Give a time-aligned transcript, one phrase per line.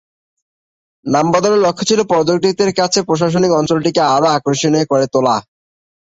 [1.05, 5.35] নাম বদলের লক্ষ্য ছিল পর্যটকদের কাছে প্রশাসনিক অঞ্চলটিকে আরও আকর্ষণীয় করে তোলা।